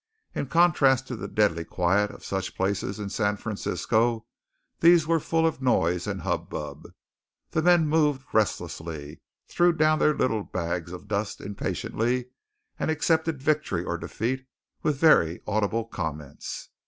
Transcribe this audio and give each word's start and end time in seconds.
In 0.33 0.47
contrast 0.47 1.07
to 1.09 1.15
the 1.15 1.27
deadly 1.27 1.63
quiet 1.63 2.09
of 2.09 2.25
such 2.25 2.55
places 2.55 2.99
in 2.99 3.09
San 3.11 3.37
Francisco, 3.37 4.25
these 4.79 5.05
were 5.05 5.19
full 5.19 5.45
of 5.45 5.61
noise 5.61 6.07
and 6.07 6.21
hubbub. 6.21 6.87
The 7.51 7.61
men 7.61 7.87
moved 7.87 8.25
restlessly, 8.33 9.21
threw 9.47 9.71
down 9.73 9.99
their 9.99 10.17
little 10.17 10.41
bags 10.41 10.91
of 10.91 11.07
dust 11.07 11.39
impatiently, 11.39 12.31
and 12.79 12.89
accepted 12.89 13.43
victory 13.43 13.83
or 13.83 13.99
defeat 13.99 14.47
with 14.81 14.97
very 14.97 15.41
audible 15.45 15.85
comments. 15.85 16.69